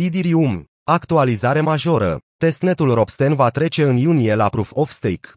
Idirium. 0.00 0.64
Actualizare 0.84 1.60
majoră. 1.60 2.20
Testnetul 2.36 2.94
Ropsten 2.94 3.34
va 3.34 3.48
trece 3.48 3.82
în 3.82 3.96
iunie 3.96 4.34
la 4.34 4.48
Proof 4.48 4.70
of 4.74 4.90
Stake. 4.90 5.28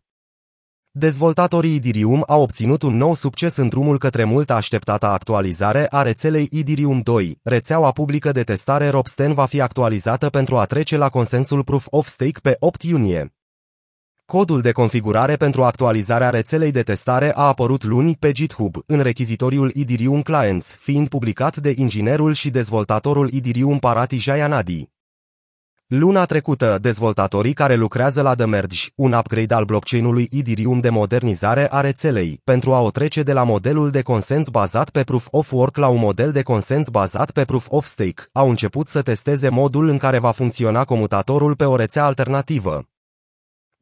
Dezvoltatorii 0.92 1.76
Idirium 1.76 2.24
au 2.28 2.42
obținut 2.42 2.82
un 2.82 2.98
nou 2.98 3.14
succes 3.14 3.56
în 3.56 3.68
drumul 3.68 3.98
către 3.98 4.24
mult 4.24 4.50
așteptată 4.50 5.06
actualizare 5.06 5.88
a 5.90 6.02
rețelei 6.02 6.48
Idirium 6.52 7.02
2. 7.02 7.40
Rețeaua 7.44 7.92
publică 7.92 8.32
de 8.32 8.44
testare 8.44 8.90
Ropsten 8.90 9.34
va 9.34 9.46
fi 9.46 9.62
actualizată 9.62 10.30
pentru 10.30 10.58
a 10.58 10.66
trece 10.66 10.98
la 10.98 11.10
consensul 11.10 11.64
Proof 11.64 11.88
of 11.90 12.08
Stake 12.08 12.40
pe 12.42 12.56
8 12.60 12.84
iunie. 12.84 13.34
Codul 14.32 14.62
de 14.62 14.72
configurare 14.72 15.36
pentru 15.36 15.64
actualizarea 15.64 16.30
rețelei 16.30 16.72
de 16.72 16.82
testare 16.82 17.32
a 17.36 17.42
apărut 17.42 17.84
luni 17.84 18.16
pe 18.20 18.32
GitHub, 18.32 18.76
în 18.86 19.00
rechizitoriul 19.00 19.72
Idirium 19.74 20.22
Clients, 20.22 20.78
fiind 20.80 21.08
publicat 21.08 21.58
de 21.58 21.74
inginerul 21.78 22.34
și 22.34 22.50
dezvoltatorul 22.50 23.30
Idirium 23.30 23.80
Parati 23.80 24.18
Jayanadi. 24.18 24.90
Luna 25.88 26.26
trecută, 26.26 26.78
dezvoltatorii 26.82 27.54
care 27.54 27.76
lucrează 27.76 28.22
la 28.22 28.36
The 28.36 28.46
Merge, 28.46 28.88
un 28.96 29.14
upgrade 29.14 29.54
al 29.54 29.66
blockchain-ului 29.66 30.30
Ethereum 30.32 30.80
de 30.80 30.90
modernizare 30.90 31.68
a 31.72 31.82
rețelei, 31.82 32.42
pentru 32.44 32.74
a 32.74 32.80
o 32.82 32.92
trece 32.92 33.24
de 33.24 33.34
la 33.34 33.44
modelul 33.44 33.90
de 33.90 34.02
consens 34.02 34.50
bazat 34.50 34.90
pe 34.90 35.04
Proof 35.04 35.28
of 35.32 35.52
Work 35.52 35.78
la 35.78 35.88
un 35.88 36.00
model 36.00 36.32
de 36.32 36.42
consens 36.42 36.90
bazat 36.90 37.32
pe 37.32 37.46
Proof 37.46 37.66
of 37.70 37.86
Stake, 37.86 38.30
au 38.32 38.50
început 38.50 38.88
să 38.88 39.02
testeze 39.02 39.50
modul 39.50 39.88
în 39.88 39.98
care 39.98 40.20
va 40.20 40.32
funcționa 40.32 40.84
comutatorul 40.84 41.56
pe 41.56 41.66
o 41.66 41.76
rețea 41.76 42.06
alternativă. 42.06 42.86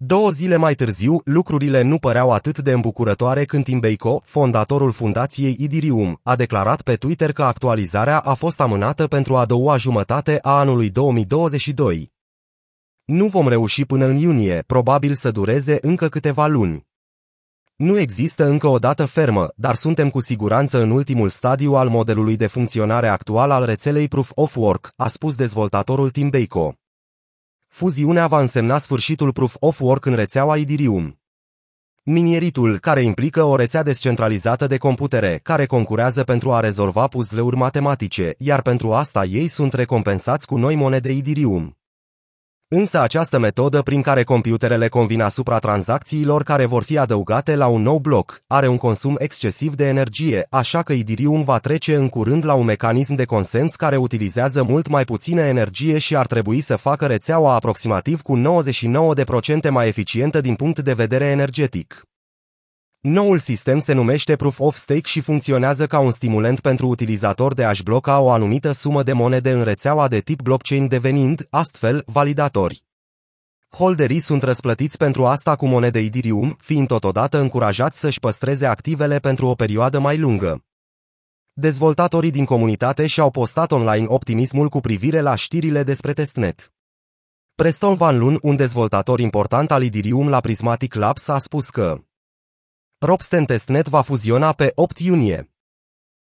Două 0.01 0.29
zile 0.29 0.55
mai 0.55 0.75
târziu, 0.75 1.21
lucrurile 1.23 1.81
nu 1.81 1.97
păreau 1.97 2.31
atât 2.31 2.59
de 2.59 2.71
îmbucurătoare 2.71 3.45
când 3.45 3.63
Tim 3.63 3.79
Beiko, 3.79 4.21
fondatorul 4.23 4.91
fundației 4.91 5.55
Idirium, 5.59 6.19
a 6.23 6.35
declarat 6.35 6.81
pe 6.81 6.95
Twitter 6.95 7.31
că 7.31 7.43
actualizarea 7.43 8.19
a 8.19 8.33
fost 8.33 8.59
amânată 8.61 9.07
pentru 9.07 9.35
a 9.35 9.45
doua 9.45 9.77
jumătate 9.77 10.39
a 10.41 10.59
anului 10.59 10.89
2022. 10.89 12.11
Nu 13.05 13.27
vom 13.27 13.47
reuși 13.47 13.85
până 13.85 14.05
în 14.05 14.15
iunie, 14.15 14.63
probabil 14.67 15.13
să 15.13 15.31
dureze 15.31 15.77
încă 15.81 16.09
câteva 16.09 16.47
luni. 16.47 16.87
Nu 17.75 17.99
există 17.99 18.45
încă 18.45 18.67
o 18.67 18.79
dată 18.79 19.05
fermă, 19.05 19.51
dar 19.55 19.75
suntem 19.75 20.09
cu 20.09 20.19
siguranță 20.19 20.81
în 20.81 20.91
ultimul 20.91 21.29
stadiu 21.29 21.73
al 21.73 21.89
modelului 21.89 22.35
de 22.35 22.47
funcționare 22.47 23.07
actual 23.07 23.51
al 23.51 23.65
rețelei 23.65 24.07
Proof 24.07 24.31
of 24.35 24.55
Work, 24.55 24.91
a 24.95 25.07
spus 25.07 25.35
dezvoltatorul 25.35 26.09
Tim 26.09 26.29
Beiko. 26.29 26.73
Fuziunea 27.69 28.27
va 28.27 28.39
însemna 28.39 28.77
sfârșitul 28.77 29.31
Proof 29.31 29.55
of 29.59 29.79
Work 29.79 30.05
în 30.05 30.15
rețeaua 30.15 30.57
Idirium. 30.57 31.19
Minieritul, 32.03 32.79
care 32.79 33.01
implică 33.01 33.43
o 33.43 33.55
rețea 33.55 33.83
descentralizată 33.83 34.67
de 34.67 34.77
computere, 34.77 35.39
care 35.43 35.65
concurează 35.65 36.23
pentru 36.23 36.53
a 36.53 36.59
rezolva 36.59 37.07
puzzle-uri 37.07 37.55
matematice, 37.55 38.33
iar 38.37 38.61
pentru 38.61 38.93
asta 38.93 39.25
ei 39.25 39.47
sunt 39.47 39.73
recompensați 39.73 40.45
cu 40.45 40.57
noi 40.57 40.75
monede 40.75 41.11
Idirium. 41.11 41.78
Însă 42.75 43.01
această 43.01 43.39
metodă 43.39 43.81
prin 43.81 44.01
care 44.01 44.23
computerele 44.23 44.87
convin 44.87 45.21
asupra 45.21 45.59
tranzacțiilor 45.59 46.43
care 46.43 46.65
vor 46.65 46.83
fi 46.83 46.97
adăugate 46.97 47.55
la 47.55 47.67
un 47.67 47.81
nou 47.81 47.99
bloc 47.99 48.41
are 48.47 48.67
un 48.67 48.77
consum 48.77 49.15
excesiv 49.19 49.75
de 49.75 49.87
energie, 49.87 50.47
așa 50.49 50.81
că 50.81 50.93
Idirium 50.93 51.43
va 51.43 51.57
trece 51.57 51.95
în 51.95 52.09
curând 52.09 52.45
la 52.45 52.53
un 52.53 52.65
mecanism 52.65 53.13
de 53.13 53.25
consens 53.25 53.75
care 53.75 53.97
utilizează 53.97 54.63
mult 54.63 54.87
mai 54.87 55.03
puțină 55.03 55.41
energie 55.41 55.97
și 55.97 56.15
ar 56.15 56.25
trebui 56.25 56.59
să 56.59 56.75
facă 56.75 57.05
rețeaua 57.05 57.53
aproximativ 57.53 58.21
cu 58.21 58.41
99% 59.67 59.69
mai 59.69 59.87
eficientă 59.87 60.41
din 60.41 60.55
punct 60.55 60.79
de 60.79 60.93
vedere 60.93 61.25
energetic. 61.25 62.03
Noul 63.01 63.37
sistem 63.37 63.79
se 63.79 63.93
numește 63.93 64.35
Proof 64.35 64.59
of 64.59 64.75
Stake 64.75 65.07
și 65.07 65.21
funcționează 65.21 65.87
ca 65.87 65.99
un 65.99 66.11
stimulent 66.11 66.59
pentru 66.59 66.87
utilizator 66.87 67.53
de 67.53 67.63
a-și 67.63 67.83
bloca 67.83 68.19
o 68.19 68.29
anumită 68.29 68.71
sumă 68.71 69.03
de 69.03 69.13
monede 69.13 69.51
în 69.51 69.63
rețeaua 69.63 70.07
de 70.07 70.19
tip 70.19 70.41
blockchain 70.41 70.87
devenind, 70.87 71.47
astfel, 71.49 72.03
validatori. 72.05 72.83
Holderii 73.69 74.19
sunt 74.19 74.43
răsplătiți 74.43 74.97
pentru 74.97 75.25
asta 75.25 75.55
cu 75.55 75.65
monede 75.65 75.99
Ethereum, 75.99 76.57
fiind 76.59 76.87
totodată 76.87 77.39
încurajați 77.39 77.99
să-și 77.99 78.19
păstreze 78.19 78.65
activele 78.65 79.19
pentru 79.19 79.47
o 79.47 79.53
perioadă 79.53 79.99
mai 79.99 80.17
lungă. 80.17 80.63
Dezvoltatorii 81.53 82.31
din 82.31 82.45
comunitate 82.45 83.07
și-au 83.07 83.31
postat 83.31 83.71
online 83.71 84.05
optimismul 84.07 84.69
cu 84.69 84.79
privire 84.79 85.21
la 85.21 85.35
știrile 85.35 85.83
despre 85.83 86.13
testnet. 86.13 86.73
Preston 87.55 87.95
Van 87.95 88.17
Loon, 88.17 88.39
un 88.41 88.55
dezvoltator 88.55 89.19
important 89.19 89.71
al 89.71 89.83
Ethereum 89.83 90.29
la 90.29 90.39
Prismatic 90.39 90.93
Labs, 90.93 91.27
a 91.27 91.37
spus 91.37 91.69
că 91.69 91.99
Ropsten 93.01 93.45
Testnet 93.45 93.87
va 93.87 94.01
fuziona 94.01 94.51
pe 94.51 94.71
8 94.75 94.99
iunie. 94.99 95.51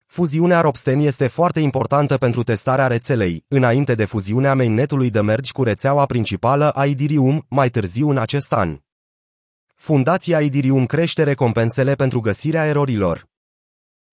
Fuziunea 0.06 0.60
Ropsten 0.60 1.00
este 1.00 1.26
foarte 1.26 1.60
importantă 1.60 2.16
pentru 2.16 2.42
testarea 2.42 2.86
rețelei, 2.86 3.44
înainte 3.48 3.94
de 3.94 4.04
fuziunea 4.04 4.54
mainnetului 4.54 5.10
de 5.10 5.20
mergi 5.20 5.52
cu 5.52 5.62
rețeaua 5.62 6.06
principală 6.06 6.70
a 6.70 6.86
Idirium, 6.86 7.46
mai 7.48 7.68
târziu 7.68 8.10
în 8.10 8.18
acest 8.18 8.52
an. 8.52 8.78
Fundația 9.74 10.40
Idirium 10.40 10.86
crește 10.86 11.22
recompensele 11.22 11.94
pentru 11.94 12.20
găsirea 12.20 12.66
erorilor. 12.66 13.28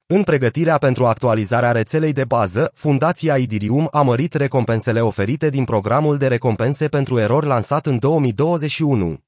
În 0.05 0.23
pregătirea 0.23 0.77
pentru 0.77 1.05
actualizarea 1.05 1.71
rețelei 1.71 2.13
de 2.13 2.25
bază, 2.25 2.71
Fundația 2.73 3.37
Idirium 3.37 3.87
a 3.91 4.01
mărit 4.01 4.33
recompensele 4.33 5.01
oferite 5.01 5.49
din 5.49 5.63
programul 5.63 6.17
de 6.17 6.27
recompense 6.27 6.87
pentru 6.87 7.19
erori 7.19 7.45
lansat 7.45 7.85
în 7.85 7.99
2021. 7.99 9.26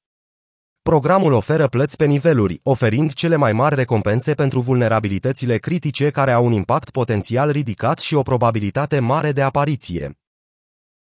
Programul 0.90 1.32
oferă 1.32 1.66
plăți 1.66 1.96
pe 1.96 2.04
niveluri, 2.04 2.60
oferind 2.62 3.12
cele 3.12 3.36
mai 3.36 3.52
mari 3.52 3.74
recompense 3.74 4.34
pentru 4.34 4.60
vulnerabilitățile 4.60 5.56
critice 5.56 6.10
care 6.10 6.32
au 6.32 6.44
un 6.44 6.52
impact 6.52 6.90
potențial 6.90 7.50
ridicat 7.50 7.98
și 7.98 8.14
o 8.14 8.22
probabilitate 8.22 8.98
mare 8.98 9.32
de 9.32 9.42
apariție. 9.42 10.18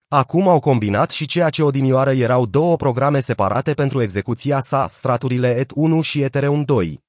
Acum 0.08 0.48
au 0.48 0.60
combinat 0.60 1.10
și 1.10 1.26
ceea 1.26 1.50
ce 1.50 1.62
odinioară 1.62 2.12
erau 2.12 2.46
două 2.46 2.76
programe 2.76 3.20
separate 3.20 3.72
pentru 3.72 4.02
execuția 4.02 4.60
sa, 4.60 4.88
straturile 4.90 5.64
ET1 5.64 6.00
și 6.02 6.22
Ethereum 6.22 6.62
2. 6.62 7.04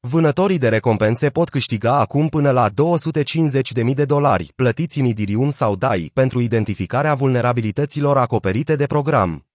Vânătorii 0.00 0.58
de 0.58 0.68
recompense 0.68 1.28
pot 1.28 1.48
câștiga 1.48 1.98
acum 1.98 2.28
până 2.28 2.50
la 2.50 2.68
250.000 2.68 3.94
de 3.94 4.04
dolari, 4.04 4.52
plătiți 4.56 4.98
în 4.98 5.04
Idirium 5.04 5.50
sau 5.50 5.76
DAI, 5.76 6.10
pentru 6.14 6.40
identificarea 6.40 7.14
vulnerabilităților 7.14 8.16
acoperite 8.16 8.76
de 8.76 8.86
program. 8.86 9.49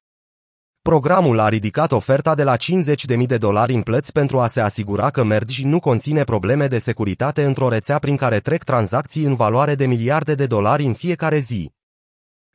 Programul 0.91 1.39
a 1.39 1.49
ridicat 1.49 1.91
oferta 1.91 2.35
de 2.35 2.43
la 2.43 2.55
50.000 2.57 3.25
de 3.25 3.37
dolari 3.37 3.73
în 3.73 3.81
plăți 3.81 4.11
pentru 4.11 4.39
a 4.39 4.47
se 4.47 4.61
asigura 4.61 5.09
că 5.09 5.23
Merge 5.23 5.67
nu 5.67 5.79
conține 5.79 6.23
probleme 6.23 6.67
de 6.67 6.77
securitate 6.77 7.43
într-o 7.43 7.69
rețea 7.69 7.99
prin 7.99 8.15
care 8.15 8.39
trec 8.39 8.63
tranzacții 8.63 9.23
în 9.23 9.35
valoare 9.35 9.75
de 9.75 9.85
miliarde 9.85 10.35
de 10.35 10.45
dolari 10.45 10.85
în 10.85 10.93
fiecare 10.93 11.37
zi. 11.37 11.71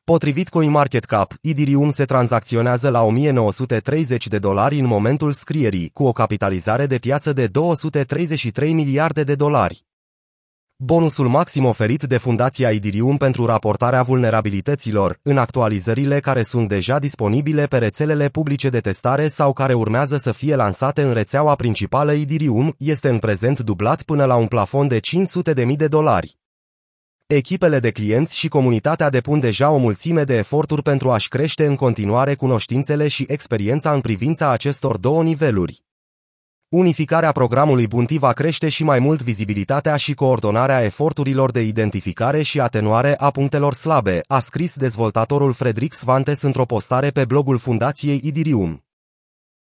Potrivit 0.05 0.49
CoinMarketCap, 0.49 1.35
Idirium 1.41 1.91
se 1.91 2.05
tranzacționează 2.05 2.89
la 2.89 3.03
1930 3.03 4.27
de 4.27 4.39
dolari 4.39 4.79
în 4.79 4.87
momentul 4.87 5.33
scrierii, 5.33 5.91
cu 5.93 6.05
o 6.05 6.13
capitalizare 6.13 6.87
de 6.87 6.99
piață 6.99 7.33
de 7.33 7.47
233 7.47 8.73
miliarde 8.73 9.25
de 9.25 9.35
dolari. 9.35 9.85
Bonusul 10.83 11.29
maxim 11.29 11.65
oferit 11.65 12.03
de 12.03 12.17
Fundația 12.17 12.71
Idirium 12.71 13.17
pentru 13.17 13.47
raportarea 13.47 14.03
vulnerabilităților, 14.03 15.19
în 15.23 15.39
actualizările 15.39 16.21
care 16.21 16.43
sunt 16.43 16.69
deja 16.69 16.99
disponibile 16.99 17.67
pe 17.67 17.79
rețelele 17.79 18.29
publice 18.29 18.69
de 18.69 18.81
testare 18.81 19.29
sau 19.29 19.53
care 19.53 19.75
urmează 19.75 20.17
să 20.17 20.33
fie 20.33 20.57
lansate 20.57 21.03
în 21.03 21.13
rețeaua 21.13 21.55
principală 21.55 22.13
Idirium, 22.13 22.75
este 22.79 23.09
în 23.09 23.19
prezent 23.19 23.61
dublat 23.61 24.03
până 24.03 24.25
la 24.25 24.37
un 24.37 24.47
plafon 24.47 24.89
de 24.89 25.01
500.000 25.01 25.77
de 25.77 25.89
dolari. 25.89 26.39
Echipele 27.27 27.79
de 27.79 27.91
clienți 27.91 28.37
și 28.37 28.49
comunitatea 28.49 29.11
depun 29.11 29.41
deja 29.41 29.71
o 29.71 29.77
mulțime 29.77 30.25
de 30.25 30.37
eforturi 30.37 30.83
pentru 30.83 31.11
a-și 31.11 31.29
crește 31.29 31.67
în 31.67 31.77
continuare 31.77 32.35
cunoștințele 32.35 33.09
și 33.09 33.25
experiența 33.29 33.93
în 33.93 34.01
privința 34.01 34.51
acestor 34.51 34.97
două 34.97 35.23
niveluri. 35.23 35.83
Unificarea 36.73 37.33
programului 37.33 37.87
Bunti 37.87 38.19
va 38.19 38.33
crește 38.33 38.69
și 38.69 38.85
mai 38.85 38.99
mult 38.99 39.23
vizibilitatea 39.23 39.97
și 39.97 40.15
coordonarea 40.15 40.85
eforturilor 40.85 41.51
de 41.51 41.63
identificare 41.63 42.43
și 42.43 42.61
atenuare 42.61 43.17
a 43.19 43.31
punctelor 43.31 43.75
slabe, 43.75 44.21
a 44.27 44.39
scris 44.39 44.75
dezvoltatorul 44.77 45.53
Frederic 45.53 45.93
Svantes 45.93 46.43
într-o 46.43 46.65
postare 46.65 47.11
pe 47.11 47.25
blogul 47.25 47.59
Fundației 47.59 48.21
Idirium. 48.25 48.85